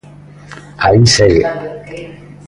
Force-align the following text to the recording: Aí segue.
Aí 0.85 1.01
segue. 1.15 1.45